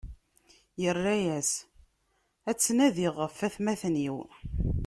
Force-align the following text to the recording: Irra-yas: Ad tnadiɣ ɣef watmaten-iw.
Irra-yas: 0.87 1.51
Ad 2.49 2.57
tnadiɣ 2.57 3.13
ɣef 3.17 3.35
watmaten-iw. 3.41 4.17